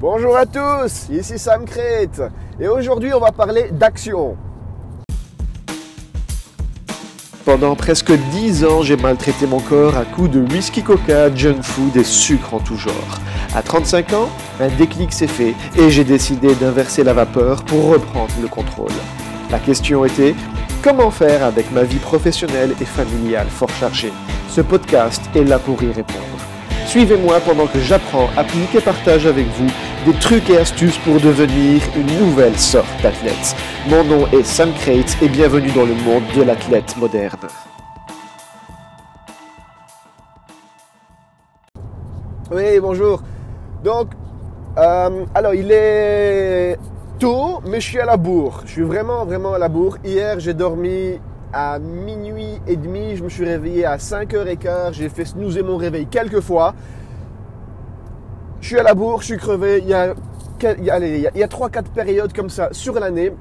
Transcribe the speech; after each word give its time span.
Bonjour 0.00 0.34
à 0.34 0.46
tous, 0.46 1.10
ici 1.10 1.38
Sam 1.38 1.66
Crete 1.66 2.22
et 2.58 2.68
aujourd'hui 2.68 3.12
on 3.12 3.20
va 3.20 3.32
parler 3.32 3.68
d'action. 3.70 4.34
Pendant 7.44 7.76
presque 7.76 8.10
10 8.10 8.64
ans, 8.64 8.80
j'ai 8.80 8.96
maltraité 8.96 9.46
mon 9.46 9.60
corps 9.60 9.98
à 9.98 10.06
coups 10.06 10.30
de 10.30 10.40
whisky 10.40 10.82
coca, 10.82 11.34
junk 11.34 11.60
food 11.60 11.94
et 11.98 12.04
sucre 12.04 12.54
en 12.54 12.60
tout 12.60 12.78
genre. 12.78 13.20
À 13.54 13.60
35 13.60 14.14
ans, 14.14 14.30
un 14.58 14.68
déclic 14.68 15.12
s'est 15.12 15.26
fait 15.26 15.54
et 15.76 15.90
j'ai 15.90 16.04
décidé 16.04 16.54
d'inverser 16.54 17.04
la 17.04 17.12
vapeur 17.12 17.62
pour 17.64 17.90
reprendre 17.90 18.32
le 18.40 18.48
contrôle. 18.48 18.92
La 19.50 19.58
question 19.58 20.06
était 20.06 20.34
comment 20.82 21.10
faire 21.10 21.44
avec 21.44 21.70
ma 21.72 21.82
vie 21.82 21.98
professionnelle 21.98 22.74
et 22.80 22.86
familiale 22.86 23.48
fort 23.50 23.68
chargée? 23.78 24.14
Ce 24.48 24.62
podcast 24.62 25.20
est 25.34 25.44
là 25.44 25.58
pour 25.58 25.82
y 25.82 25.92
répondre. 25.92 26.24
Suivez-moi 26.86 27.38
pendant 27.40 27.66
que 27.66 27.78
j'apprends, 27.78 28.30
applique 28.36 28.74
et 28.74 28.80
partage 28.80 29.26
avec 29.26 29.46
vous 29.46 29.70
des 30.06 30.14
trucs 30.14 30.48
et 30.48 30.56
astuces 30.56 30.96
pour 30.98 31.20
devenir 31.20 31.82
une 31.94 32.06
nouvelle 32.18 32.56
sorte 32.56 32.88
d'athlète. 33.02 33.54
Mon 33.88 34.02
nom 34.04 34.26
est 34.28 34.44
Sam 34.44 34.72
Crate 34.72 35.16
et 35.20 35.28
bienvenue 35.28 35.70
dans 35.72 35.84
le 35.84 35.94
monde 35.94 36.22
de 36.34 36.42
l'athlète 36.42 36.96
moderne. 36.96 37.48
Oui, 42.50 42.80
bonjour. 42.80 43.22
Donc, 43.84 44.12
euh, 44.78 45.24
alors 45.34 45.54
il 45.54 45.70
est 45.70 46.78
tôt, 47.18 47.60
mais 47.66 47.80
je 47.80 47.86
suis 47.86 48.00
à 48.00 48.06
la 48.06 48.16
bourre. 48.16 48.62
Je 48.64 48.72
suis 48.72 48.82
vraiment, 48.82 49.26
vraiment 49.26 49.52
à 49.52 49.58
la 49.58 49.68
bourre. 49.68 49.98
Hier, 50.02 50.40
j'ai 50.40 50.54
dormi 50.54 51.20
à 51.52 51.78
minuit 51.78 52.60
et 52.66 52.76
demi, 52.76 53.16
je 53.16 53.24
me 53.24 53.28
suis 53.28 53.44
réveillé 53.44 53.84
à 53.84 53.96
5h15, 53.96 54.92
j'ai 54.92 55.08
fait 55.08 55.24
snoozer 55.24 55.62
mon 55.62 55.76
réveil 55.76 56.06
quelques 56.06 56.40
fois. 56.40 56.74
Je 58.60 58.66
suis 58.66 58.78
à 58.78 58.82
la 58.82 58.94
bourre, 58.94 59.20
je 59.20 59.26
suis 59.26 59.36
crevé. 59.38 59.78
Il 59.78 59.88
y 59.88 59.94
a, 59.94 60.10
a, 60.10 60.98
il 60.98 61.20
y 61.20 61.42
a 61.42 61.46
3-4 61.46 61.84
périodes 61.94 62.32
comme 62.32 62.50
ça 62.50 62.68
sur 62.72 62.98
l'année 63.00 63.32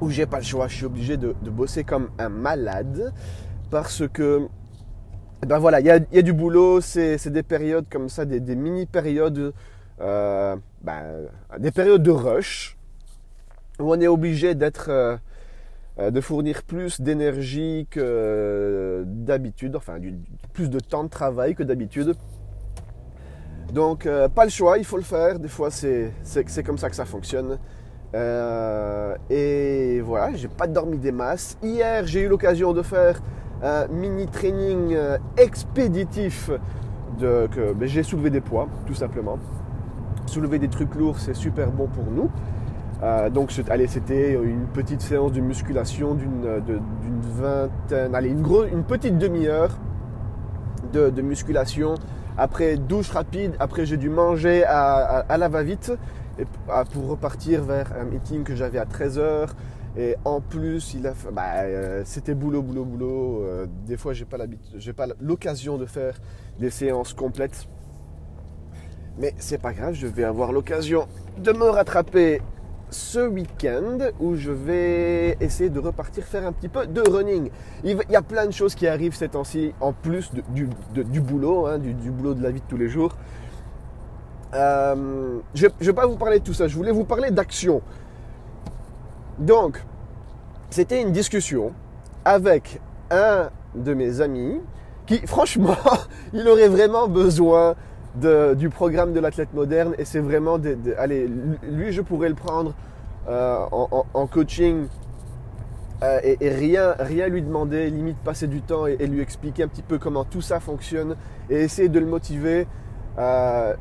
où 0.00 0.10
j'ai 0.10 0.26
pas 0.26 0.38
le 0.38 0.44
choix. 0.44 0.68
Je 0.68 0.76
suis 0.76 0.84
obligé 0.84 1.16
de, 1.16 1.34
bosser 1.50 1.84
comme 1.84 2.10
un 2.18 2.28
malade 2.28 3.12
parce 3.70 4.06
que, 4.06 4.46
ben 5.46 5.58
voilà, 5.58 5.80
il 5.80 5.86
y 5.86 5.90
a, 5.90 6.22
du 6.22 6.32
boulot. 6.32 6.80
C'est 6.80 7.28
des 7.28 7.42
périodes 7.42 7.86
comme 7.90 8.08
ça, 8.08 8.24
des, 8.24 8.40
des 8.40 8.54
mini-périodes, 8.54 9.54
euh, 10.00 10.56
ben, 10.82 11.02
des 11.58 11.70
périodes 11.70 12.02
de 12.02 12.10
rush 12.10 12.76
où 13.80 13.92
on 13.92 14.00
est 14.00 14.08
obligé 14.08 14.54
d'être. 14.54 14.86
Euh, 14.90 15.16
euh, 16.00 16.10
de 16.10 16.20
fournir 16.20 16.64
plus 16.64 17.00
d'énergie 17.00 17.86
que 17.88 19.04
d'habitude, 19.06 19.76
enfin 19.76 19.98
plus 20.52 20.68
de 20.68 20.80
temps 20.80 21.04
de 21.04 21.08
travail 21.08 21.54
que 21.54 21.62
d'habitude. 21.62 22.16
Donc 23.72 24.06
euh, 24.06 24.28
pas 24.28 24.44
le 24.44 24.50
choix, 24.50 24.78
il 24.78 24.84
faut 24.84 24.96
le 24.96 25.02
faire. 25.02 25.38
Des 25.38 25.48
fois 25.48 25.70
c'est 25.70 26.12
comme 26.64 26.78
ça 26.78 26.90
que 26.90 26.96
ça 26.96 27.04
fonctionne. 27.04 27.58
et 28.14 30.00
voilà, 30.00 30.34
j'ai 30.34 30.48
pas 30.48 30.66
dormi 30.66 30.98
des 30.98 31.12
masses. 31.12 31.58
Hier 31.62 32.06
j'ai 32.06 32.22
eu 32.22 32.28
l'occasion 32.28 32.72
de 32.72 32.82
faire 32.82 33.20
un 33.62 33.86
mini 33.88 34.26
training 34.26 34.96
expéditif. 35.36 36.50
De, 37.18 37.48
j'ai 37.82 38.02
soulevé 38.02 38.30
des 38.30 38.40
poids, 38.40 38.66
tout 38.86 38.94
simplement. 38.94 39.38
Soulever 40.26 40.58
des 40.58 40.68
trucs 40.68 40.94
lourds, 40.96 41.18
c'est 41.18 41.34
super 41.34 41.70
bon 41.70 41.86
pour 41.86 42.10
nous. 42.10 42.28
Euh, 43.02 43.28
donc, 43.28 43.52
allez, 43.68 43.86
c'était 43.86 44.32
une 44.32 44.66
petite 44.66 45.02
séance 45.02 45.32
de 45.32 45.40
musculation 45.40 46.14
d'une 46.14 46.60
vingtaine, 47.38 48.14
allez, 48.14 48.30
une, 48.30 48.44
une 48.72 48.84
petite 48.84 49.18
demi-heure 49.18 49.76
de, 50.92 51.22
musculation. 51.22 51.96
Après, 52.36 52.76
douche 52.76 53.10
rapide. 53.10 53.54
Après, 53.60 53.86
j'ai 53.86 53.96
dû 53.96 54.08
manger 54.08 54.64
à, 54.64 55.36
la 55.36 55.48
va-vite 55.48 55.92
pour 56.92 57.08
repartir 57.08 57.62
vers 57.62 57.92
un 57.96 58.04
meeting 58.04 58.42
que 58.42 58.54
j'avais 58.54 58.78
à 58.78 58.84
13h. 58.84 59.50
Et 59.96 60.16
en 60.24 60.40
plus, 60.40 60.94
il 60.94 61.06
a, 61.06 61.14
bah, 61.32 61.42
euh, 61.62 62.02
c'était 62.04 62.34
boulot, 62.34 62.62
boulot, 62.62 62.84
boulot. 62.84 63.44
Euh, 63.44 63.66
des 63.86 63.96
fois, 63.96 64.12
j'ai 64.12 64.24
pas 64.24 64.38
j'ai 64.74 64.92
pas 64.92 65.06
l'occasion 65.20 65.78
de 65.78 65.86
faire 65.86 66.18
des 66.58 66.70
séances 66.70 67.12
complètes. 67.12 67.68
Mais 69.18 69.32
c'est 69.38 69.58
pas 69.58 69.72
grave, 69.72 69.94
je 69.94 70.08
vais 70.08 70.24
avoir 70.24 70.50
l'occasion 70.50 71.06
de 71.38 71.52
me 71.52 71.66
rattraper 71.66 72.42
ce 72.90 73.26
week-end 73.26 73.98
où 74.20 74.36
je 74.36 74.52
vais 74.52 75.36
essayer 75.40 75.70
de 75.70 75.80
repartir 75.80 76.24
faire 76.24 76.46
un 76.46 76.52
petit 76.52 76.68
peu 76.68 76.86
de 76.86 77.00
running. 77.00 77.50
Il 77.82 77.98
y 78.10 78.16
a 78.16 78.22
plein 78.22 78.46
de 78.46 78.52
choses 78.52 78.74
qui 78.74 78.86
arrivent 78.86 79.14
ces 79.14 79.28
temps-ci 79.28 79.74
en 79.80 79.92
plus 79.92 80.30
du, 80.50 80.68
boulot, 81.20 81.66
hein, 81.66 81.78
du, 81.78 82.10
boulot 82.10 82.34
de 82.34 82.42
la 82.42 82.50
vie 82.50 82.60
de 82.60 82.66
tous 82.66 82.76
les 82.76 82.88
jours. 82.88 83.16
Euh, 84.54 85.38
je 85.54 85.66
ne 85.66 85.86
vais 85.86 85.92
pas 85.92 86.06
vous 86.06 86.16
parler 86.16 86.38
de 86.38 86.44
tout 86.44 86.54
ça, 86.54 86.68
je 86.68 86.76
voulais 86.76 86.92
vous 86.92 87.04
parler 87.04 87.30
d'action. 87.30 87.82
Donc, 89.38 89.84
c'était 90.70 91.02
une 91.02 91.10
discussion 91.10 91.72
avec 92.24 92.80
un 93.10 93.50
de 93.74 93.94
mes 93.94 94.20
amis 94.20 94.60
qui, 95.06 95.26
franchement, 95.26 95.76
il 96.32 96.46
aurait 96.48 96.68
vraiment 96.68 97.08
besoin 97.08 97.74
du 98.14 98.68
programme 98.70 99.12
de 99.12 99.20
l'athlète 99.20 99.52
moderne 99.54 99.94
et 99.98 100.04
c'est 100.04 100.20
vraiment, 100.20 100.58
allez, 100.98 101.28
lui 101.68 101.92
je 101.92 102.00
pourrais 102.00 102.28
le 102.28 102.34
prendre 102.34 102.74
euh, 103.26 103.56
en, 104.12 104.26
coaching 104.26 104.86
euh, 106.02 106.20
et, 106.22 106.48
rien, 106.50 106.94
rien 106.98 107.28
lui 107.28 107.40
demander, 107.40 107.88
limite 107.88 108.18
passer 108.18 108.46
du 108.46 108.60
temps 108.60 108.86
et, 108.86 109.06
lui 109.06 109.20
expliquer 109.20 109.62
un 109.62 109.68
petit 109.68 109.82
peu 109.82 109.98
comment 109.98 110.24
tout 110.24 110.42
ça 110.42 110.60
fonctionne 110.60 111.16
et 111.48 111.62
essayer 111.62 111.88
de 111.88 111.98
le 111.98 112.04
motiver. 112.06 112.66
Euh, 113.18 113.74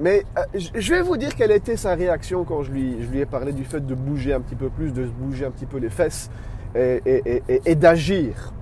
mais 0.00 0.24
je 0.54 0.94
vais 0.94 1.02
vous 1.02 1.18
dire 1.18 1.36
quelle 1.36 1.50
était 1.50 1.76
sa 1.76 1.94
réaction 1.94 2.44
quand 2.44 2.62
je 2.62 2.72
lui, 2.72 3.02
je 3.02 3.08
lui 3.08 3.20
ai 3.20 3.26
parlé 3.26 3.52
du 3.52 3.64
fait 3.64 3.84
de 3.84 3.94
bouger 3.94 4.32
un 4.32 4.40
petit 4.40 4.54
peu 4.54 4.70
plus, 4.70 4.92
de 4.92 5.04
se 5.04 5.10
bouger 5.10 5.44
un 5.44 5.50
petit 5.50 5.66
peu 5.66 5.76
les 5.76 5.90
fesses 5.90 6.30
et, 6.74 7.74
d'agir. 7.74 8.54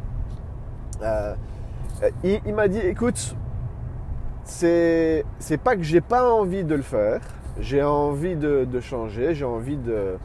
il, 2.24 2.40
il 2.44 2.54
m'a 2.54 2.66
dit, 2.66 2.80
écoute, 2.80 3.36
c'est 4.48 5.24
pas 5.62 5.76
que 5.76 5.82
j'ai 5.82 6.00
pas 6.00 6.32
envie 6.32 6.64
de 6.64 6.74
le 6.74 6.82
faire, 6.82 7.20
j'ai 7.60 7.82
envie 7.82 8.36
de, 8.36 8.80
changer, 8.80 9.34
j'ai 9.34 9.44
envie 9.44 9.78
euh, 9.88 10.16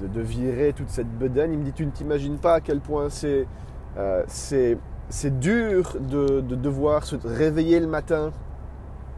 de, 0.00 0.06
de, 0.06 0.20
virer 0.20 0.72
toute 0.74 0.90
cette 0.90 1.10
bedaine. 1.18 1.52
Il 1.52 1.58
me 1.58 1.64
dit 1.64 1.72
Tu 1.72 1.86
ne 1.86 1.90
t'imagines 1.90 2.38
pas 2.38 2.54
à 2.54 2.60
quel 2.60 2.80
point 2.80 3.08
c'est 3.08 3.46
euh, 3.96 4.22
c'est 4.28 5.40
dur 5.40 5.96
de, 6.00 6.40
devoir 6.40 7.04
se 7.04 7.16
réveiller 7.24 7.80
le 7.80 7.86
matin 7.86 8.32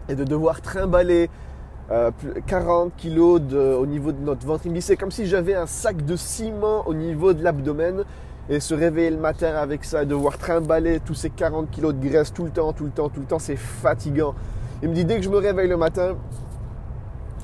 et 0.08 0.14
de 0.14 0.24
devoir 0.24 0.60
trimballer 0.60 1.30
40 2.46 2.86
euh, 2.86 2.90
kilos 2.96 3.40
au 3.52 3.86
niveau 3.86 4.12
de 4.12 4.20
notre 4.20 4.46
ventre. 4.46 4.66
Il 4.66 4.70
me 4.70 4.76
dit 4.76 4.82
C'est 4.82 4.96
comme 4.96 5.10
si 5.10 5.26
j'avais 5.26 5.54
un 5.54 5.66
sac 5.66 6.04
de 6.04 6.16
ciment 6.16 6.86
au 6.86 6.94
niveau 6.94 7.32
de 7.32 7.42
l'abdomen 7.42 8.04
et 8.48 8.60
se 8.60 8.74
réveiller 8.74 9.10
le 9.10 9.18
matin 9.18 9.54
avec 9.54 9.84
ça 9.84 10.02
et 10.02 10.06
devoir 10.06 10.38
trimballer 10.38 11.00
tous 11.00 11.14
ces 11.14 11.30
40 11.30 11.70
kilos 11.70 11.94
de 11.94 12.08
graisse 12.08 12.32
tout 12.32 12.44
le 12.44 12.50
temps, 12.50 12.72
tout 12.72 12.84
le 12.84 12.90
temps, 12.90 13.08
tout 13.08 13.20
le 13.20 13.26
temps, 13.26 13.38
c'est 13.38 13.56
fatigant. 13.56 14.34
Il 14.82 14.88
me 14.88 14.94
dit 14.94 15.04
dès 15.04 15.16
que 15.16 15.22
je 15.22 15.28
me 15.30 15.38
réveille 15.38 15.68
le 15.68 15.76
matin, 15.76 16.16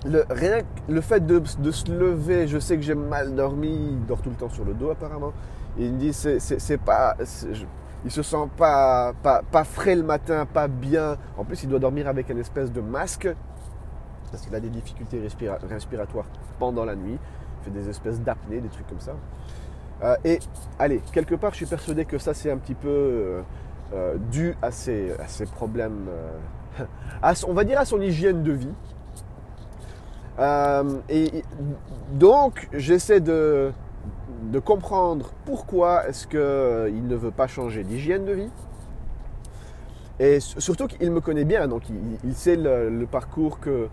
le, 0.06 0.24
rien 0.30 0.58
le 0.88 1.00
fait 1.00 1.24
de, 1.26 1.42
se 1.44 1.90
lever, 1.90 2.46
je 2.46 2.58
sais 2.58 2.76
que 2.76 2.82
j'ai 2.82 2.94
mal 2.94 3.34
dormi, 3.34 3.68
il 3.68 4.06
dort 4.06 4.20
tout 4.20 4.30
le 4.30 4.36
temps 4.36 4.50
sur 4.50 4.64
le 4.64 4.74
dos 4.74 4.90
apparemment. 4.90 5.32
il 5.78 5.92
me 5.92 5.98
dit 5.98 6.12
c'est 6.12 6.78
pas, 6.78 7.16
il 8.04 8.10
se 8.10 8.22
sent 8.22 8.48
pas, 8.56 9.12
pas, 9.22 9.64
frais 9.64 9.96
le 9.96 10.02
matin, 10.02 10.46
pas 10.46 10.68
bien. 10.68 11.16
En 11.38 11.44
plus, 11.44 11.62
il 11.62 11.68
doit 11.70 11.78
dormir 11.78 12.06
avec 12.06 12.28
une 12.28 12.38
espèce 12.38 12.70
de 12.70 12.80
masque 12.80 13.28
parce 14.30 14.44
qu'il 14.44 14.54
a 14.54 14.60
des 14.60 14.68
difficultés 14.68 15.22
respiratoires 15.68 16.26
pendant 16.58 16.84
la 16.84 16.96
nuit. 16.96 17.16
Il 17.16 17.64
fait 17.64 17.70
des 17.70 17.88
espèces 17.88 18.20
d'apnée, 18.20 18.60
des 18.60 18.68
trucs 18.68 18.86
comme 18.86 19.00
ça. 19.00 19.14
Euh, 20.04 20.16
et 20.24 20.38
allez, 20.78 21.00
quelque 21.12 21.34
part, 21.34 21.52
je 21.52 21.58
suis 21.58 21.66
persuadé 21.66 22.04
que 22.04 22.18
ça, 22.18 22.34
c'est 22.34 22.50
un 22.50 22.58
petit 22.58 22.74
peu 22.74 22.88
euh, 22.88 23.42
euh, 23.94 24.16
dû 24.30 24.54
à 24.60 24.70
ses, 24.70 25.16
problèmes, 25.54 26.08
on 27.48 27.54
va 27.54 27.64
dire 27.64 27.78
à 27.78 27.84
son 27.84 28.00
hygiène 28.00 28.42
de 28.42 28.52
vie. 28.52 28.74
et 31.08 31.42
donc, 32.12 32.68
j'essaie 32.72 33.20
de, 33.20 33.72
comprendre 34.64 35.30
pourquoi 35.46 36.06
est-ce 36.08 36.26
qu'il 36.26 37.06
ne 37.06 37.16
veut 37.16 37.30
pas 37.30 37.46
changer 37.46 37.82
d'hygiène 37.82 38.24
de 38.24 38.32
vie. 38.32 38.50
Et 40.20 40.38
surtout 40.38 40.86
qu'il 40.86 41.10
me 41.10 41.20
connaît 41.20 41.44
bien, 41.44 41.66
donc 41.66 41.82
il, 42.22 42.34
sait 42.34 42.56
le, 42.56 43.06
parcours 43.10 43.58
que, 43.58 43.88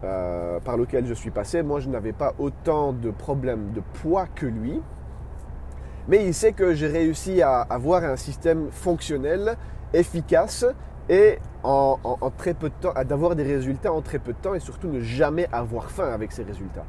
par 0.00 0.78
lequel 0.78 1.06
je 1.06 1.14
suis 1.14 1.30
passé. 1.30 1.62
Moi, 1.62 1.80
je 1.80 1.90
n'avais 1.90 2.12
pas 2.12 2.34
autant 2.38 2.92
de 2.92 3.10
problèmes 3.10 3.72
de 3.72 3.82
poids 4.00 4.26
que 4.26 4.46
lui. 4.46 4.80
Mais 6.10 6.26
il 6.26 6.34
sait 6.34 6.52
que 6.52 6.74
j'ai 6.74 6.88
réussi 6.88 7.40
à 7.40 7.60
avoir 7.60 8.02
un 8.02 8.16
système 8.16 8.72
fonctionnel, 8.72 9.56
efficace 9.94 10.66
et 11.08 11.38
en, 11.62 11.98
très 12.36 12.52
peu 12.52 12.68
de 12.68 12.74
temps, 12.80 12.92
d'avoir 13.04 13.36
des 13.36 13.44
résultats 13.44 13.92
en 13.92 14.02
très 14.02 14.18
peu 14.18 14.32
de 14.32 14.38
temps 14.38 14.54
et 14.54 14.58
surtout 14.58 14.88
ne 14.88 14.98
jamais 14.98 15.48
avoir 15.52 15.88
faim 15.88 16.10
avec 16.12 16.32
ces 16.32 16.42
résultats. 16.42 16.84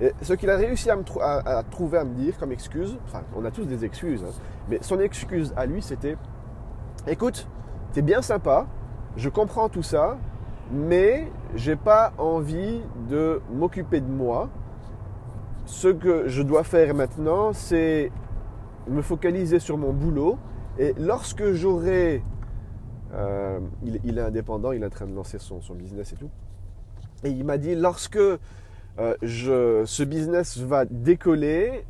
Et 0.00 0.14
ce 0.22 0.32
qu'il 0.32 0.48
a 0.48 0.56
réussi 0.56 0.88
à, 0.90 1.62
trouver, 1.70 1.98
à 1.98 2.04
me 2.04 2.14
dire 2.14 2.38
comme 2.38 2.50
excuse, 2.50 2.96
enfin 3.04 3.20
on 3.36 3.44
a 3.44 3.50
tous 3.50 3.66
des 3.66 3.84
excuses, 3.84 4.24
hein, 4.24 4.32
mais 4.70 4.78
son 4.80 5.00
excuse 5.00 5.52
à 5.54 5.66
lui 5.66 5.82
c'était, 5.82 6.16
écoute, 7.06 7.46
t'es 7.92 8.00
bien 8.00 8.22
sympa, 8.22 8.66
je 9.18 9.28
comprends 9.28 9.68
tout 9.68 9.82
ça, 9.82 10.16
mais 10.72 11.30
j'ai 11.54 11.76
pas 11.76 12.14
envie 12.16 12.80
de 13.10 13.42
m'occuper 13.52 14.00
de 14.00 14.10
moi. 14.10 14.48
Ce 15.66 15.88
que 15.88 16.26
je 16.26 16.42
dois 16.42 16.64
faire 16.64 16.94
maintenant, 16.94 17.52
c'est 17.52 18.10
me 18.88 19.02
focaliser 19.02 19.58
sur 19.58 19.78
mon 19.78 19.92
boulot. 19.92 20.38
Et 20.78 20.94
lorsque 20.98 21.52
j'aurai... 21.52 22.22
Euh, 23.14 23.60
il, 23.82 24.18
est 24.18 24.22
indépendant, 24.22 24.72
il 24.72 24.82
est 24.82 24.86
en 24.86 24.90
train 24.90 25.06
de 25.06 25.14
lancer 25.14 25.38
son, 25.38 25.60
business 25.74 26.14
et 26.14 26.16
tout. 26.16 26.30
Et 27.24 27.30
il 27.30 27.44
m'a 27.44 27.58
dit, 27.58 27.74
lorsque 27.74 28.16
euh, 28.16 29.16
ce 29.20 30.02
business 30.02 30.58
va 30.58 30.86
décoller, 30.86 31.84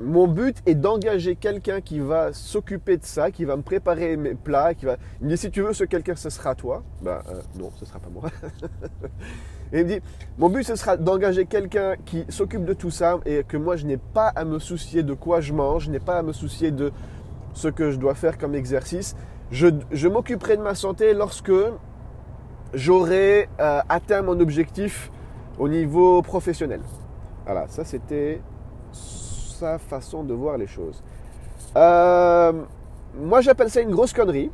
mon 0.00 0.26
but 0.26 0.56
est 0.66 0.74
d'engager 0.74 1.36
quelqu'un 1.36 1.80
qui 1.80 2.00
va 2.00 2.32
s'occuper 2.32 2.96
de 2.96 3.04
ça, 3.04 3.30
qui 3.30 3.44
va 3.44 3.56
me 3.56 3.62
préparer 3.62 4.16
mes 4.16 4.34
plats, 4.34 4.74
qui 4.74 4.84
va. 4.84 4.96
Il 5.20 5.26
me 5.26 5.30
dit 5.30 5.36
si 5.36 5.50
tu 5.50 5.62
veux 5.62 5.72
ce 5.72 5.84
quelqu'un, 5.84 6.16
ce 6.16 6.28
sera 6.28 6.56
toi. 6.56 6.82
Ben 7.02 7.22
non, 7.58 7.70
ce 7.76 7.84
sera 7.84 8.00
pas 8.00 8.08
moi. 8.10 8.24
et 9.72 9.80
il 9.80 9.84
me 9.84 9.88
dit 9.88 10.00
mon 10.38 10.48
but 10.48 10.64
ce 10.64 10.76
sera 10.76 10.96
d'engager 10.96 11.46
quelqu'un 11.46 11.94
qui 12.04 12.24
s'occupe 12.28 12.64
de 12.64 12.72
tout 12.72 12.90
ça 12.90 13.18
et 13.24 13.44
que 13.44 13.56
moi 13.56 13.76
je 13.76 13.86
n'ai 13.86 13.96
pas 13.96 14.28
à 14.28 14.44
me 14.44 14.58
soucier 14.58 15.02
de 15.02 15.14
quoi 15.14 15.40
je 15.40 15.52
mange, 15.52 15.84
je 15.84 15.90
n'ai 15.90 16.00
pas 16.00 16.18
à 16.18 16.22
me 16.22 16.32
soucier 16.32 16.70
de 16.70 16.92
ce 17.54 17.68
que 17.68 17.90
je 17.90 17.96
dois 17.96 18.14
faire 18.14 18.38
comme 18.38 18.54
exercice. 18.54 19.14
Je, 19.50 20.08
m'occuperai 20.08 20.56
de 20.56 20.62
ma 20.62 20.74
santé 20.74 21.12
lorsque 21.12 21.52
j'aurai 22.72 23.50
euh, 23.60 23.80
atteint 23.88 24.22
mon 24.22 24.40
objectif 24.40 25.10
au 25.58 25.68
niveau 25.68 26.22
professionnel. 26.22 26.80
Voilà, 27.44 27.68
ça 27.68 27.84
c'était 27.84 28.40
façon 29.78 30.24
de 30.24 30.34
voir 30.34 30.58
les 30.58 30.66
choses. 30.66 31.02
Euh, 31.76 32.52
moi, 33.18 33.40
j'appelle 33.40 33.70
ça 33.70 33.80
une 33.80 33.90
grosse 33.90 34.12
connerie. 34.12 34.50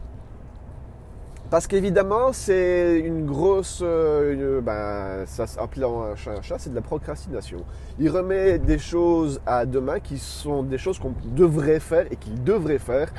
Parce 1.50 1.66
qu'évidemment, 1.66 2.34
c'est 2.34 3.00
une 3.00 3.24
grosse. 3.24 3.80
Euh, 3.82 4.60
ben, 4.60 5.24
ça, 5.24 5.46
appelant 5.58 6.02
un 6.02 6.14
chat 6.14 6.32
un 6.32 6.42
chat, 6.42 6.58
c'est 6.58 6.68
de 6.68 6.74
la 6.74 6.82
procrastination. 6.82 7.64
Il 7.98 8.10
remet 8.10 8.58
des 8.58 8.78
choses 8.78 9.40
à 9.46 9.64
demain 9.64 9.98
qui 9.98 10.18
sont 10.18 10.62
des 10.62 10.76
choses 10.76 10.98
qu'on 10.98 11.14
devrait 11.34 11.80
faire 11.80 12.06
et 12.12 12.16
qu'il 12.16 12.42
devrait 12.44 12.78
faire 12.78 13.10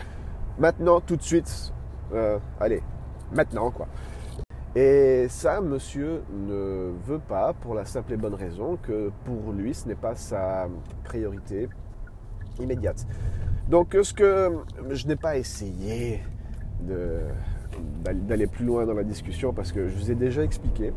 maintenant, 0.59 1.01
tout 1.01 1.15
de 1.15 1.23
suite. 1.23 1.73
Euh, 2.13 2.37
allez, 2.59 2.83
maintenant, 3.33 3.71
quoi. 3.71 3.87
Et 4.75 5.25
ça, 5.29 5.59
monsieur 5.59 6.21
ne 6.31 6.91
veut 7.07 7.19
pas 7.19 7.53
pour 7.53 7.73
la 7.73 7.85
simple 7.85 8.13
et 8.13 8.17
bonne 8.17 8.35
raison 8.35 8.77
que 8.77 9.11
pour 9.25 9.51
lui, 9.51 9.73
ce 9.73 9.87
n'est 9.87 9.95
pas 9.95 10.13
sa 10.13 10.67
priorité 11.03 11.67
immédiate. 12.59 13.07
Donc, 13.67 13.97
ce 13.99 14.13
que 14.13 14.51
je 14.91 15.07
n'ai 15.07 15.15
pas 15.15 15.37
essayé 15.37 16.21
d'aller 18.03 18.47
plus 18.47 18.65
loin 18.65 18.85
dans 18.85 18.93
la 18.93 19.03
discussion 19.03 19.53
parce 19.53 19.71
que 19.71 19.87
je 19.87 19.95
vous 19.95 20.11
ai 20.11 20.15
déjà 20.15 20.43
expliqué, 20.43 20.93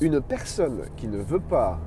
une 0.00 0.20
personne 0.20 0.82
qui 0.96 1.06
ne 1.06 1.18
veut 1.18 1.40
pas 1.40 1.78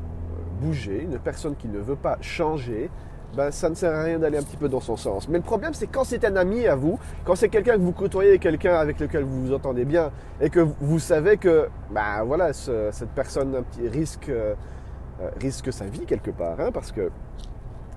bouger, 0.61 1.03
une 1.03 1.19
personne 1.19 1.55
qui 1.55 1.67
ne 1.67 1.79
veut 1.79 1.95
pas 1.95 2.17
changer, 2.21 2.89
ben, 3.35 3.51
ça 3.51 3.69
ne 3.69 3.75
sert 3.75 3.93
à 3.93 4.03
rien 4.03 4.19
d'aller 4.19 4.37
un 4.37 4.43
petit 4.43 4.57
peu 4.57 4.69
dans 4.69 4.79
son 4.79 4.97
sens. 4.97 5.27
Mais 5.27 5.37
le 5.37 5.43
problème, 5.43 5.73
c'est 5.73 5.87
quand 5.87 6.03
c'est 6.03 6.23
un 6.25 6.35
ami 6.35 6.65
à 6.65 6.75
vous, 6.75 6.97
quand 7.25 7.35
c'est 7.35 7.49
quelqu'un 7.49 7.73
que 7.73 7.81
vous 7.81 7.91
côtoyez, 7.91 8.39
quelqu'un 8.39 8.75
avec 8.75 8.99
lequel 8.99 9.23
vous 9.23 9.47
vous 9.47 9.53
entendez 9.53 9.85
bien, 9.85 10.11
et 10.41 10.49
que 10.49 10.65
vous 10.79 10.99
savez 10.99 11.37
que, 11.37 11.67
ben 11.91 12.23
voilà, 12.25 12.53
cette 12.53 13.11
personne 13.13 13.55
un 13.55 13.63
petit 13.63 13.87
risque, 13.87 14.29
euh, 14.29 14.55
risque 15.39 15.71
sa 15.71 15.85
vie 15.85 16.05
quelque 16.05 16.31
part, 16.31 16.59
hein, 16.59 16.71
parce 16.73 16.91
que 16.91 17.11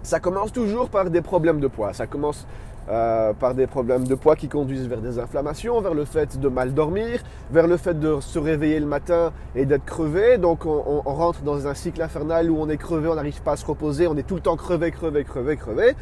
ça 0.02 0.18
commence 0.18 0.52
toujours 0.52 0.90
par 0.90 1.08
des 1.10 1.22
problèmes 1.22 1.60
de 1.60 1.68
poids. 1.68 1.92
Ça 1.92 2.06
commence 2.06 2.46
euh, 2.90 3.32
par 3.34 3.54
des 3.54 3.69
problèmes 3.69 4.04
de 4.04 4.16
poids 4.16 4.34
qui 4.34 4.48
conduisent 4.48 4.88
vers 4.88 5.00
des 5.00 5.20
inflammations, 5.20 5.81
vers 5.81 5.94
le 5.94 6.04
fait 6.04 6.40
de 6.40 6.48
mal 6.48 6.75
dormir, 6.75 7.20
vers 7.52 7.69
le 7.69 7.76
fait 7.76 7.98
de 7.98 8.19
se 8.20 8.37
réveiller 8.37 8.81
le 8.81 8.87
matin 8.87 9.32
et 9.54 9.64
d'être 9.64 9.84
crevé. 9.84 10.38
Donc 10.38 10.66
on, 10.66 11.00
rentre 11.04 11.42
dans 11.42 11.69
un 11.69 11.75
cycle 11.75 12.02
infernal 12.02 12.50
où 12.50 12.56
on 12.58 12.69
est 12.69 12.76
crevé, 12.76 13.08
on 13.08 13.14
n'arrive 13.14 13.42
pas 13.42 13.52
à 13.52 13.56
se 13.56 13.64
reposer, 13.64 14.08
on 14.08 14.16
est 14.16 14.26
tout 14.26 14.34
le 14.34 14.40
temps 14.40 14.56
crevé, 14.56 14.90
crevé, 14.90 15.22
crevé, 15.22 15.56
crevé. 15.56 15.94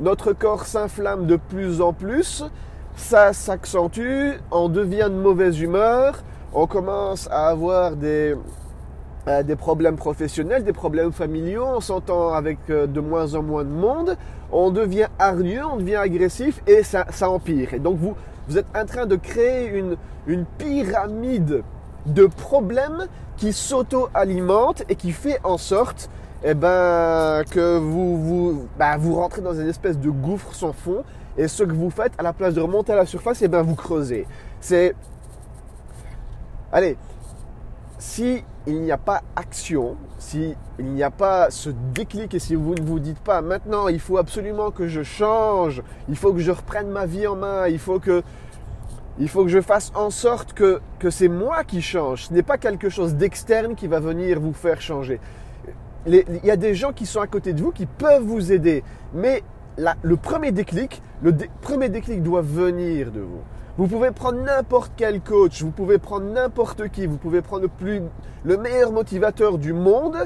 Notre 0.00 0.32
corps 0.32 0.64
s'inflamme 0.64 1.26
de 1.26 1.36
plus 1.36 1.82
en 1.82 1.92
plus, 1.92 2.42
ça 2.96 3.34
s'accentue, 3.34 4.32
on 4.50 4.70
devient 4.70 5.08
de 5.10 5.20
mauvaise 5.20 5.60
humeur, 5.60 6.22
on 6.54 6.66
commence 6.66 7.28
à 7.30 7.48
avoir 7.48 7.96
des, 7.96 8.34
euh, 9.28 9.42
des 9.42 9.56
problèmes 9.56 9.96
professionnels, 9.96 10.64
des 10.64 10.72
problèmes 10.72 11.12
familiaux, 11.12 11.66
on 11.76 11.80
s'entend 11.80 12.32
avec 12.32 12.58
euh, 12.70 12.86
de 12.86 12.98
moins 12.98 13.34
en 13.34 13.42
moins 13.42 13.62
de 13.62 13.68
monde, 13.68 14.16
on 14.50 14.70
devient 14.70 15.08
hargneux, 15.18 15.60
on 15.70 15.76
devient 15.76 15.96
agressif 15.96 16.62
et 16.66 16.82
ça, 16.82 17.04
empire. 17.28 17.74
Et 17.74 17.78
donc 17.78 17.98
vous, 17.98 18.14
vous 18.48 18.56
êtes 18.56 18.64
en 18.74 18.86
train 18.86 19.04
de 19.04 19.16
créer 19.16 19.68
une, 19.76 19.96
pyramide 20.56 21.62
de 22.06 22.26
problèmes 22.26 23.06
qui 23.36 23.52
s'auto-alimente 23.52 24.84
et 24.88 24.94
qui 24.94 25.12
fait 25.12 25.38
en 25.44 25.58
sorte 25.58 26.08
eh 26.42 26.54
ben, 26.54 27.42
que 27.50 27.76
vous, 27.76 28.16
vous, 28.16 28.68
bah, 28.78 28.96
vous 28.96 29.14
rentrez 29.14 29.42
dans 29.42 29.54
une 29.54 29.68
espèce 29.68 29.98
de 29.98 30.08
gouffre 30.08 30.54
sans 30.54 30.72
fond 30.72 31.04
et 31.36 31.48
ce 31.48 31.64
que 31.64 31.72
vous 31.72 31.90
faites 31.90 32.12
à 32.16 32.22
la 32.22 32.32
place 32.32 32.54
de 32.54 32.62
remonter 32.62 32.92
à 32.92 32.96
la 32.96 33.06
surface, 33.06 33.42
eh 33.42 33.48
ben, 33.48 33.60
vous 33.60 33.74
creusez. 33.74 34.26
C'est... 34.60 34.94
Allez, 36.72 36.96
si 37.98 38.42
il 38.68 38.82
n'y 38.82 38.92
a 38.92 38.98
pas 38.98 39.22
action, 39.34 39.96
si 40.18 40.54
il 40.78 40.84
n'y 40.92 41.02
a 41.02 41.10
pas 41.10 41.50
ce 41.50 41.70
déclic 41.70 42.34
et 42.34 42.38
si 42.38 42.54
vous 42.54 42.74
ne 42.74 42.82
vous 42.82 43.00
dites 43.00 43.18
pas 43.18 43.40
maintenant 43.40 43.88
il 43.88 43.98
faut 43.98 44.18
absolument 44.18 44.70
que 44.70 44.86
je 44.86 45.02
change, 45.02 45.82
il 46.08 46.16
faut 46.16 46.32
que 46.32 46.40
je 46.40 46.52
reprenne 46.52 46.88
ma 46.88 47.06
vie 47.06 47.26
en 47.26 47.34
main, 47.34 47.66
il 47.66 47.78
faut 47.78 47.98
que, 47.98 48.22
il 49.18 49.28
faut 49.28 49.42
que 49.42 49.48
je 49.48 49.60
fasse 49.60 49.90
en 49.94 50.10
sorte 50.10 50.52
que, 50.52 50.80
que 50.98 51.08
c'est 51.08 51.28
moi 51.28 51.64
qui 51.64 51.80
change, 51.80 52.26
ce 52.26 52.34
n'est 52.34 52.42
pas 52.42 52.58
quelque 52.58 52.90
chose 52.90 53.14
d'externe 53.14 53.74
qui 53.74 53.86
va 53.86 54.00
venir 54.00 54.38
vous 54.38 54.52
faire 54.52 54.80
changer. 54.82 55.18
il 56.06 56.24
y 56.44 56.50
a 56.50 56.56
des 56.56 56.74
gens 56.74 56.92
qui 56.92 57.06
sont 57.06 57.20
à 57.20 57.26
côté 57.26 57.54
de 57.54 57.62
vous 57.62 57.72
qui 57.72 57.86
peuvent 57.86 58.22
vous 58.22 58.52
aider, 58.52 58.84
mais 59.14 59.42
le 60.02 60.16
premier 60.16 60.52
déclic, 60.52 61.00
le 61.22 61.34
premier 61.62 61.88
déclic 61.88 62.22
doit 62.22 62.42
venir 62.42 63.12
de 63.12 63.20
vous. 63.20 63.42
Vous 63.78 63.86
pouvez 63.86 64.10
prendre 64.10 64.40
n'importe 64.40 64.90
quel 64.96 65.20
coach, 65.20 65.62
vous 65.62 65.70
pouvez 65.70 65.98
prendre 65.98 66.26
n'importe 66.26 66.88
qui, 66.88 67.06
vous 67.06 67.16
pouvez 67.16 67.42
prendre 67.42 67.62
le, 67.62 67.68
plus, 67.68 68.02
le 68.42 68.56
meilleur 68.56 68.90
motivateur 68.90 69.56
du 69.56 69.72
monde. 69.72 70.16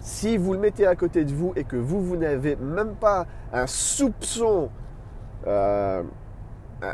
Si 0.00 0.36
vous 0.36 0.52
le 0.52 0.58
mettez 0.58 0.86
à 0.86 0.94
côté 0.96 1.24
de 1.24 1.32
vous 1.32 1.54
et 1.56 1.64
que 1.64 1.76
vous, 1.76 2.04
vous 2.04 2.18
n'avez 2.18 2.56
même 2.56 2.94
pas 2.94 3.26
un 3.54 3.66
soupçon, 3.66 4.68
euh, 5.46 6.02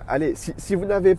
allez, 0.06 0.36
si, 0.36 0.76
vous 0.76 0.84
n'avez 0.84 1.18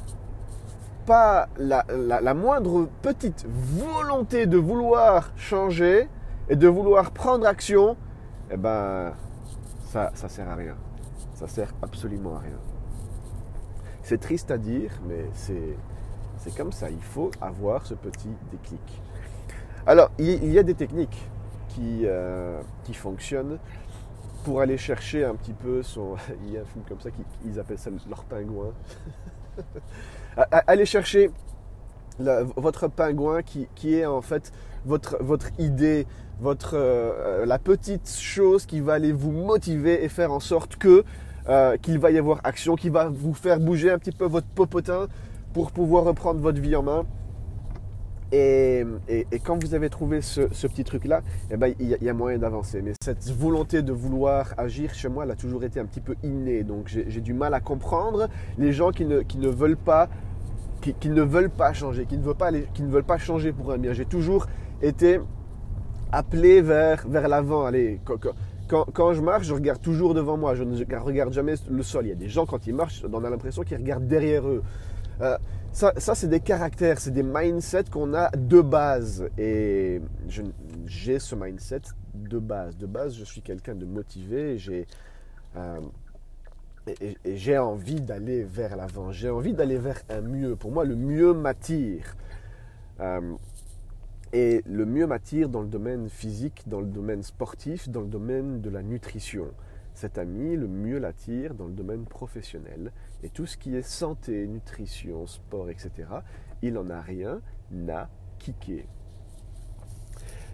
pas 1.05 1.49
la, 1.57 2.33
moindre 2.33 2.87
petite 3.01 3.45
volonté 3.45 4.45
de 4.45 4.57
vouloir 4.57 5.33
changer 5.35 6.07
et 6.47 6.55
de 6.55 6.67
vouloir 6.69 7.11
prendre 7.11 7.45
action, 7.45 7.97
eh 8.49 8.55
ben, 8.55 9.11
ça 9.83 10.13
ne 10.23 10.29
sert 10.29 10.47
à 10.47 10.55
rien. 10.55 10.77
Ça 11.33 11.49
sert 11.49 11.73
absolument 11.81 12.37
à 12.37 12.39
rien. 12.39 12.72
C'est 14.03 14.19
triste 14.19 14.51
à 14.51 14.57
dire, 14.57 14.91
mais 15.07 15.25
c'est 15.33 16.55
comme 16.55 16.71
ça. 16.71 16.89
Il 16.89 17.01
faut 17.01 17.31
avoir 17.41 17.85
ce 17.85 17.93
petit 17.93 18.29
déclic. 18.51 19.01
Alors, 19.85 20.11
il, 20.17 20.51
y 20.51 20.59
a 20.59 20.63
des 20.63 20.75
techniques 20.75 21.25
qui, 21.69 22.01
euh, 22.03 22.61
qui 22.83 22.93
fonctionnent 22.93 23.59
pour 24.43 24.61
aller 24.61 24.77
chercher 24.77 25.23
un 25.23 25.35
petit 25.35 25.53
peu 25.53 25.83
son. 25.83 26.15
Il 26.45 26.53
y 26.53 26.57
a 26.57 26.61
un 26.61 26.65
film 26.65 26.83
comme 26.87 26.99
ça 26.99 27.09
qu'ils 27.11 27.59
appellent 27.59 27.79
ça 27.79 27.89
leur 28.09 28.23
pingouin. 28.25 28.73
aller 30.67 30.85
chercher 30.85 31.31
votre 32.19 32.87
pingouin 32.87 33.41
qui, 33.41 33.95
est 33.95 34.05
en 34.05 34.21
fait 34.21 34.51
votre, 34.85 35.17
votre 35.21 35.47
idée, 35.59 36.05
votre, 36.39 36.73
euh, 36.75 37.45
la 37.45 37.59
petite 37.59 38.09
chose 38.09 38.65
qui 38.65 38.81
va 38.81 38.93
aller 38.93 39.11
vous 39.11 39.31
motiver 39.31 40.03
et 40.03 40.09
faire 40.09 40.31
en 40.31 40.39
sorte 40.39 40.75
que 40.75 41.03
euh, 41.49 41.77
qu'il 41.77 41.99
va 41.99 42.11
y 42.11 42.17
avoir 42.17 42.39
action, 42.43 42.75
qui 42.75 42.89
va 42.89 43.09
vous 43.09 43.33
faire 43.33 43.59
bouger 43.59 43.91
un 43.91 43.97
petit 43.97 44.11
peu 44.11 44.25
votre 44.25 44.47
popotin 44.47 45.07
pour 45.53 45.71
pouvoir 45.71 46.05
reprendre 46.05 46.39
votre 46.39 46.59
vie 46.59 46.75
en 46.75 46.83
main. 46.83 47.05
Et, 48.35 48.83
quand 49.43 49.63
vous 49.63 49.75
avez 49.75 49.91
trouvé 49.91 50.21
ce, 50.21 50.41
petit 50.41 50.83
truc-là, 50.83 51.21
eh 51.51 51.57
ben, 51.57 51.75
il 51.79 51.97
y, 52.01 52.09
a 52.09 52.13
moyen 52.13 52.39
d'avancer. 52.39 52.81
Mais 52.81 52.93
cette 53.03 53.29
volonté 53.29 53.83
de 53.83 53.93
vouloir 53.93 54.55
agir 54.57 54.95
chez 54.95 55.07
moi, 55.07 55.23
elle 55.25 55.31
a 55.31 55.35
toujours 55.35 55.63
été 55.63 55.79
un 55.79 55.85
petit 55.85 56.01
peu 56.01 56.15
innée. 56.23 56.63
Donc 56.63 56.87
j'ai 56.87 57.21
du 57.21 57.33
mal 57.33 57.53
à 57.53 57.59
comprendre 57.59 58.27
les 58.57 58.73
gens 58.73 58.89
qui 58.89 59.05
ne, 59.05 59.21
qui 59.21 59.37
ne 59.37 59.49
veulent 59.49 59.77
pas 59.77 60.09
qui, 60.99 61.09
ne 61.09 61.21
veulent 61.21 61.49
pas 61.49 61.71
changer, 61.73 62.05
qui 62.05 62.17
ne 62.17 62.23
veulent 62.23 62.35
pas, 62.35 62.51
qui 62.51 62.83
ne 62.83 62.89
veulent 62.89 63.03
pas 63.03 63.17
changer 63.17 63.53
pour 63.53 63.71
un 63.71 63.77
bien. 63.77 63.93
J'ai 63.93 64.05
toujours 64.05 64.47
été 64.81 65.19
appelé 66.11 66.61
vers, 66.61 67.07
vers 67.07 67.27
l'avant. 67.27 67.65
Allez, 67.65 68.01
quand, 68.93 69.13
je 69.13 69.21
marche, 69.21 69.47
je 69.47 69.53
regarde 69.53 69.81
toujours 69.81 70.13
devant 70.13 70.37
moi. 70.37 70.55
Je 70.55 70.63
ne 70.63 70.99
regarde 70.99 71.33
jamais 71.33 71.55
le 71.69 71.83
sol. 71.83 72.05
Il 72.05 72.09
y 72.09 72.11
a 72.11 72.15
des 72.15 72.29
gens, 72.29 72.45
quand 72.45 72.65
ils 72.67 72.73
marchent, 72.73 73.03
on 73.11 73.23
a 73.23 73.29
l'impression 73.29 73.63
qu'ils 73.63 73.77
regardent 73.77 74.07
derrière 74.07 74.47
eux. 74.47 74.63
Euh, 75.21 75.37
ça, 75.71 75.93
c'est 76.15 76.27
des 76.27 76.39
caractères, 76.39 76.99
c'est 76.99 77.11
des 77.11 77.23
mindsets 77.23 77.85
qu'on 77.91 78.13
a 78.13 78.29
de 78.31 78.61
base. 78.61 79.27
Et 79.37 80.01
j'ai 80.85 81.19
ce 81.19 81.35
mindset 81.35 81.81
de 82.13 82.39
base. 82.39 82.77
De 82.77 82.85
base, 82.85 83.15
je 83.15 83.23
suis 83.23 83.41
quelqu'un 83.41 83.75
de 83.75 83.85
motivé. 83.85 84.57
J'ai, 84.57 84.85
euh, 85.55 85.79
et, 87.01 87.17
j'ai 87.25 87.57
envie 87.57 88.01
d'aller 88.01 88.43
vers 88.43 88.75
l'avant, 88.75 89.11
j'ai 89.11 89.29
envie 89.29 89.53
d'aller 89.53 89.77
vers 89.77 90.01
un 90.09 90.21
mieux. 90.21 90.55
Pour 90.55 90.71
moi, 90.71 90.85
le 90.85 90.95
mieux 90.95 91.33
m'attire. 91.33 92.15
Euh, 92.99 93.33
et 94.33 94.63
le 94.65 94.87
mieux 94.87 95.05
m'attire 95.05 95.47
dans 95.47 95.61
le 95.61 95.67
domaine 95.67 96.09
physique, 96.09 96.63
dans 96.65 96.81
le 96.81 96.87
domaine 96.87 97.21
sportif, 97.21 97.87
dans 97.87 98.01
le 98.01 98.07
domaine 98.07 98.61
de 98.61 98.69
la 98.71 98.81
nutrition. 98.81 99.45
Cet 99.93 100.17
ami, 100.17 100.57
le 100.57 100.67
mieux 100.67 100.97
l'attire 100.97 101.53
dans 101.53 101.67
le 101.67 101.73
domaine 101.73 102.05
professionnel. 102.05 102.91
Et 103.21 103.29
tout 103.29 103.45
ce 103.45 103.57
qui 103.57 103.75
est 103.75 103.83
santé, 103.83 104.47
nutrition, 104.47 105.27
sport, 105.27 105.69
etc., 105.69 105.91
il 106.63 106.73
n'en 106.73 106.89
a 106.89 106.99
rien 106.99 107.41
n'a 107.69 108.09
kické. 108.39 108.87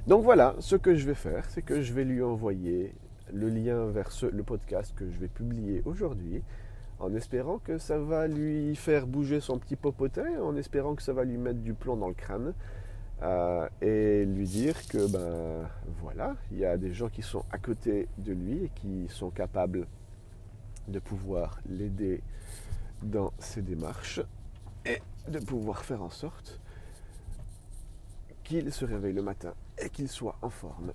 Donc 0.07 0.23
voilà, 0.23 0.55
ce 0.59 0.75
que 0.75 0.95
je 0.95 1.05
vais 1.05 1.15
faire, 1.15 1.49
c'est 1.49 1.61
que 1.61 1.81
je 1.81 1.93
vais 1.93 2.03
lui 2.03 2.21
envoyer 2.21 2.93
le 3.31 3.49
lien 3.49 3.85
vers 3.85 4.11
le 4.29 4.43
podcast 4.43 4.93
que 4.93 5.09
je 5.09 5.17
vais 5.19 5.27
publier 5.29 5.83
aujourd'hui, 5.85 6.43
en 6.99 7.13
espérant 7.15 7.59
que 7.59 7.77
ça 7.77 7.97
va 7.97 8.27
lui 8.27 8.75
faire 8.75 9.07
bouger 9.07 9.39
son 9.39 9.57
petit 9.57 9.77
popotin, 9.77 10.41
en 10.41 10.57
espérant 10.57 10.95
que 10.95 11.01
ça 11.01 11.13
va 11.13 11.23
lui 11.23 11.37
mettre 11.37 11.59
du 11.59 11.73
plomb 11.73 11.95
dans 11.95 12.09
le 12.09 12.13
crâne, 12.13 12.53
euh, 13.21 13.67
et 13.81 14.25
lui 14.25 14.47
dire 14.47 14.87
que 14.87 15.07
ben 15.07 15.69
voilà, 16.01 16.35
il 16.51 16.59
y 16.59 16.65
a 16.65 16.77
des 16.77 16.93
gens 16.93 17.09
qui 17.09 17.21
sont 17.21 17.43
à 17.51 17.57
côté 17.57 18.07
de 18.17 18.31
lui 18.31 18.65
et 18.65 18.69
qui 18.75 19.07
sont 19.09 19.29
capables 19.29 19.87
de 20.87 20.99
pouvoir 20.99 21.59
l'aider 21.67 22.21
dans 23.03 23.33
ses 23.39 23.61
démarches 23.61 24.21
et 24.85 25.01
de 25.27 25.39
pouvoir 25.39 25.83
faire 25.83 26.01
en 26.01 26.09
sorte 26.09 26.59
qu'il 28.43 28.71
se 28.71 28.85
réveille 28.85 29.13
le 29.13 29.21
matin 29.21 29.53
et 29.77 29.89
qu'il 29.89 30.07
soit 30.07 30.37
en 30.41 30.49
forme 30.49 30.93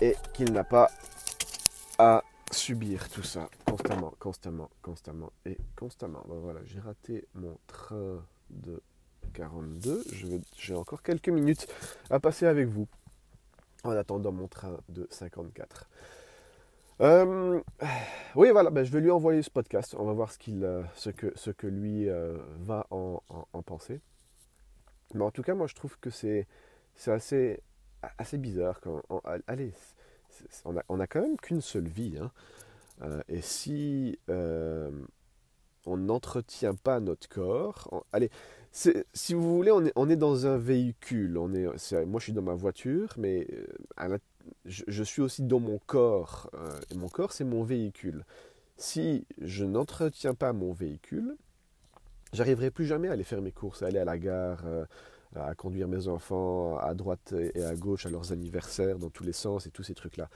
et 0.00 0.16
qu'il 0.34 0.52
n'a 0.52 0.64
pas 0.64 0.90
à 1.98 2.22
subir 2.50 3.08
tout 3.08 3.22
ça 3.22 3.48
constamment, 3.64 4.12
constamment, 4.18 4.70
constamment 4.82 5.32
et 5.46 5.56
constamment. 5.76 6.24
Ben 6.28 6.38
voilà, 6.40 6.60
j'ai 6.64 6.80
raté 6.80 7.26
mon 7.34 7.56
train 7.66 8.22
de 8.50 8.82
42. 9.32 10.04
J'ai 10.56 10.74
encore 10.74 11.02
quelques 11.02 11.28
minutes 11.28 11.66
à 12.10 12.20
passer 12.20 12.46
avec 12.46 12.68
vous 12.68 12.86
en 13.84 13.90
attendant 13.90 14.32
mon 14.32 14.48
train 14.48 14.78
de 14.88 15.06
54. 15.10 15.88
Euh, 17.00 17.60
oui, 18.36 18.50
voilà, 18.50 18.70
ben, 18.70 18.84
je 18.84 18.92
vais 18.92 19.00
lui 19.00 19.10
envoyer 19.10 19.42
ce 19.42 19.50
podcast. 19.50 19.96
On 19.98 20.04
va 20.04 20.12
voir 20.12 20.30
ce, 20.30 20.38
qu'il, 20.38 20.64
euh, 20.64 20.82
ce, 20.94 21.10
que, 21.10 21.32
ce 21.34 21.50
que 21.50 21.66
lui 21.66 22.08
euh, 22.08 22.36
va 22.60 22.86
en, 22.90 23.20
penser. 23.66 24.00
Mais 25.14 25.24
en 25.24 25.30
tout 25.30 25.42
cas, 25.42 25.54
moi, 25.54 25.66
je 25.66 25.74
trouve 25.74 25.98
que 25.98 26.10
c'est, 26.10 26.46
assez, 27.06 27.60
assez 28.18 28.38
bizarre. 28.38 28.80
Allez, 29.46 29.72
on 30.64 30.76
a, 30.76 30.82
on 30.88 31.00
a, 31.00 31.06
quand 31.06 31.22
même 31.22 31.36
qu'une 31.36 31.60
seule 31.60 31.88
vie. 31.88 32.18
Hein. 32.18 32.30
et 33.28 33.42
si 33.42 34.18
on 34.28 35.96
n'entretient 35.96 36.74
pas 36.74 37.00
notre 37.00 37.28
corps, 37.28 38.04
allez, 38.12 38.30
si 38.72 39.34
vous 39.34 39.56
voulez, 39.56 39.70
on 39.70 40.08
est, 40.08 40.16
dans 40.16 40.46
un 40.46 40.56
véhicule. 40.56 41.36
On 41.38 41.52
est, 41.54 41.66
moi, 42.06 42.18
je 42.18 42.24
suis 42.24 42.32
dans 42.32 42.42
ma 42.42 42.54
voiture, 42.54 43.14
mais 43.18 43.46
je, 44.64 45.02
suis 45.02 45.22
aussi 45.22 45.42
dans 45.42 45.60
mon 45.60 45.78
corps. 45.78 46.50
et 46.90 46.94
mon 46.94 47.08
corps, 47.08 47.32
c'est 47.32 47.44
mon 47.44 47.62
véhicule. 47.62 48.24
Si 48.76 49.26
je 49.40 49.64
n'entretiens 49.64 50.34
pas 50.34 50.52
mon 50.52 50.72
véhicule, 50.72 51.36
j'arriverai 52.32 52.70
plus 52.70 52.86
jamais 52.86 53.08
à 53.08 53.12
aller 53.12 53.24
faire 53.24 53.42
mes 53.42 53.52
courses, 53.52 53.82
à 53.82 53.86
aller 53.86 53.98
à 53.98 54.04
la 54.04 54.18
gare, 54.18 54.62
euh, 54.66 54.84
à 55.36 55.54
conduire 55.54 55.88
mes 55.88 56.08
enfants 56.08 56.76
à 56.78 56.94
droite 56.94 57.34
et 57.54 57.64
à 57.64 57.74
gauche 57.74 58.06
à 58.06 58.10
leurs 58.10 58.32
anniversaires, 58.32 58.98
dans 58.98 59.10
tous 59.10 59.24
les 59.24 59.32
sens 59.32 59.66
et 59.66 59.70
tous 59.70 59.82
ces 59.82 59.94
trucs-là. 59.94 60.28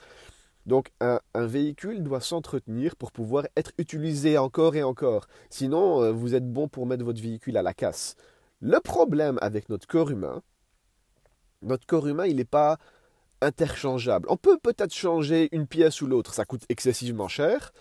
Donc 0.67 0.91
un, 1.01 1.21
véhicule 1.35 2.03
doit 2.03 2.21
s'entretenir 2.21 2.97
pour 2.97 3.13
pouvoir 3.13 3.47
être 3.57 3.71
utilisé 3.79 4.37
encore 4.37 4.75
et 4.75 4.83
encore. 4.83 5.29
Sinon, 5.49 6.03
euh, 6.03 6.13
vous 6.13 6.35
êtes 6.35 6.51
bon 6.51 6.69
pour 6.69 6.87
mettre 6.87 7.05
votre 7.05 7.23
véhicule 7.23 7.57
à 7.57 7.63
la 7.63 7.73
casse. 7.73 8.17
Le 8.61 8.81
problème 8.81 9.39
avec 9.41 9.69
notre 9.69 9.87
corps 9.87 10.11
humain, 10.11 10.43
notre 11.63 11.87
corps 11.87 12.09
humain, 12.09 12.27
il 12.27 12.37
n'est 12.37 12.45
pas 12.45 12.79
interchangeable. 13.43 14.27
On 14.29 14.37
peut 14.37 14.59
peut-être 14.61 14.95
changer 14.95 15.49
une 15.53 15.67
pièce 15.67 16.01
ou 16.01 16.07
l'autre, 16.07 16.35
ça 16.35 16.45
coûte 16.45 16.63
excessivement 16.69 17.29
cher. 17.29 17.73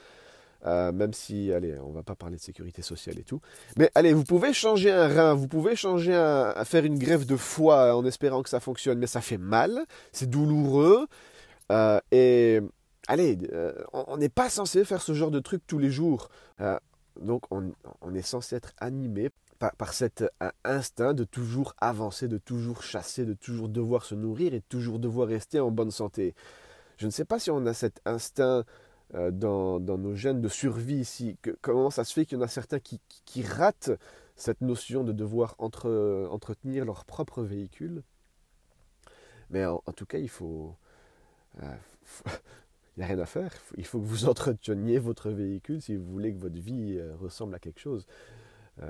Euh, 0.66 0.92
même 0.92 1.14
si, 1.14 1.54
allez, 1.54 1.78
on 1.80 1.92
va 1.92 2.02
pas 2.02 2.16
parler 2.16 2.38
de 2.38 2.42
sécurité 2.42 2.82
sociale 2.82 3.20
et 3.20 3.24
tout. 3.24 3.40
Mais 3.78 3.92
allez, 3.94 4.14
vous 4.14 4.24
pouvez 4.24 4.52
changer 4.52 4.92
un 4.92 5.08
rein, 5.08 5.34
vous 5.36 5.48
pouvez 5.48 5.76
changer 5.76 6.16
un, 6.16 6.66
faire 6.66 6.86
une 6.86 6.98
greffe 6.98 7.28
de 7.28 7.36
foie 7.36 7.96
en 7.96 8.04
espérant 8.06 8.42
que 8.42 8.50
ça 8.50 8.60
fonctionne, 8.60 8.98
mais 8.98 9.08
ça 9.08 9.22
fait 9.22 9.38
mal, 9.38 9.86
c'est 10.12 10.30
douloureux. 10.30 11.08
Euh, 11.72 12.00
et 12.12 12.60
allez, 13.08 13.38
euh, 13.52 13.74
on 13.94 14.18
n'est 14.18 14.30
pas 14.30 14.50
censé 14.50 14.86
faire 14.86 15.02
ce 15.02 15.14
genre 15.14 15.32
de 15.32 15.40
truc 15.40 15.64
tous 15.68 15.80
les 15.80 15.92
jours. 15.92 16.30
donc 17.20 17.44
on, 17.52 17.74
est 18.14 18.22
censé 18.22 18.56
être 18.56 18.74
animé 18.78 19.30
par, 19.60 19.94
cet 19.94 20.24
instinct 20.64 21.14
de 21.14 21.24
toujours 21.24 21.74
avancer, 21.80 22.28
de 22.28 22.38
toujours 22.38 22.84
chasser, 22.84 23.26
de 23.26 23.34
toujours 23.34 23.70
devoir 23.70 24.04
se 24.06 24.16
nourrir 24.16 24.54
et 24.54 24.60
de 24.60 24.66
toujours 24.70 25.00
devoir 25.00 25.28
rester 25.28 25.60
en 25.60 25.72
bonne 25.72 25.92
santé. 25.92 26.36
Je 26.98 27.06
ne 27.06 27.12
sais 27.12 27.26
pas 27.26 27.40
si 27.40 27.52
on 27.52 27.66
a 27.66 27.74
cet 27.74 28.02
instinct 28.06 28.64
euh, 29.14 29.30
dans, 29.32 29.80
nos 29.80 30.16
gènes 30.16 30.42
de 30.42 30.48
survie 30.48 30.96
ici. 30.96 31.38
comment 31.62 31.92
ça 31.92 32.04
se 32.04 32.14
fait 32.14 32.26
qu'il 32.26 32.38
y 32.38 32.42
en 32.42 32.44
a 32.44 32.48
certains 32.48 32.80
qui, 32.80 33.44
ratent 33.44 33.92
cette 34.36 34.62
notion 34.62 35.04
de 35.04 35.12
devoir 35.12 35.56
entretenir 35.60 36.86
leur 36.86 37.06
propre 37.06 37.44
véhicule 37.44 38.02
Mais 39.52 39.66
en, 39.66 39.80
tout 39.96 40.06
cas, 40.06 40.18
il 40.18 40.30
faut... 40.30 40.76
Euh, 41.62 41.76
il 42.26 43.00
n'y 43.00 43.04
a 43.04 43.08
rien 43.08 43.20
à 43.20 43.26
faire. 43.26 43.52
Il 43.78 43.86
faut 43.86 44.00
que 44.00 44.06
vous 44.06 44.26
entreteniez 44.30 45.00
votre 45.00 45.30
véhicule 45.32 45.82
si 45.82 45.96
vous 45.96 46.06
voulez 46.06 46.34
que 46.34 46.40
votre 46.40 46.60
vie 46.60 46.98
euh, 46.98 47.16
ressemble 47.16 47.56
à 47.56 47.60
quelque 47.60 47.80
chose. 47.80 48.06
je 48.82 48.84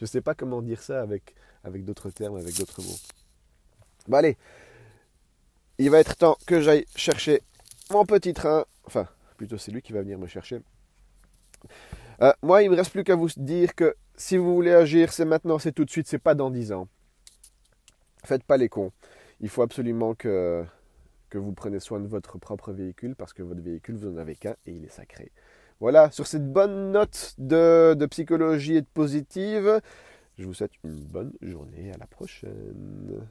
ne 0.00 0.06
sais 0.06 0.20
pas 0.20 0.34
comment 0.34 0.60
dire 0.60 0.82
ça 0.82 1.00
avec, 1.00 1.36
avec 1.62 1.84
d'autres 1.84 2.10
termes, 2.10 2.36
avec 2.36 2.58
d'autres 2.58 2.82
mots. 2.82 2.98
Bon 4.08 4.16
allez, 4.16 4.36
il 5.78 5.88
va 5.88 6.00
être 6.00 6.16
temps 6.16 6.36
que 6.44 6.60
j'aille 6.60 6.84
chercher 6.96 7.42
mon 7.92 8.04
petit 8.04 8.34
train, 8.34 8.64
enfin, 8.86 9.06
plutôt 9.36 9.56
c'est 9.56 9.70
lui 9.70 9.82
qui 9.82 9.92
va 9.92 10.02
venir 10.02 10.18
me 10.18 10.26
chercher. 10.26 10.60
Euh, 12.22 12.32
moi, 12.42 12.62
il 12.62 12.66
ne 12.66 12.72
me 12.72 12.76
reste 12.76 12.92
plus 12.92 13.04
qu'à 13.04 13.16
vous 13.16 13.28
dire 13.36 13.74
que 13.74 13.96
si 14.16 14.36
vous 14.36 14.54
voulez 14.54 14.72
agir, 14.72 15.12
c'est 15.12 15.24
maintenant, 15.24 15.58
c'est 15.58 15.72
tout 15.72 15.84
de 15.84 15.90
suite, 15.90 16.06
c'est 16.06 16.18
pas 16.18 16.34
dans 16.34 16.50
10 16.50 16.72
ans. 16.72 16.88
Faites 18.24 18.44
pas 18.44 18.56
les 18.56 18.68
cons. 18.68 18.92
Il 19.40 19.48
faut 19.48 19.62
absolument 19.62 20.14
que, 20.14 20.64
que 21.34 21.38
vous 21.38 21.52
preniez 21.52 21.80
soin 21.80 21.98
de 21.98 22.06
votre 22.06 22.38
propre 22.38 22.72
véhicule 22.72 23.16
parce 23.16 23.32
que 23.32 23.42
votre 23.42 23.60
véhicule, 23.60 23.96
vous 23.96 24.08
n'en 24.08 24.18
avez 24.18 24.36
qu'un 24.36 24.54
et 24.66 24.72
il 24.72 24.84
est 24.84 24.88
sacré. 24.88 25.32
Voilà, 25.80 26.12
sur 26.12 26.28
cette 26.28 26.46
bonne 26.52 26.92
note 26.92 27.34
de, 27.38 27.94
de 27.94 28.06
psychologie 28.06 28.76
et 28.76 28.82
de 28.82 28.86
positive, 28.86 29.80
je 30.38 30.46
vous 30.46 30.54
souhaite 30.54 30.70
une 30.84 30.94
bonne 30.94 31.32
journée. 31.42 31.90
À 31.92 31.98
la 31.98 32.06
prochaine. 32.06 33.26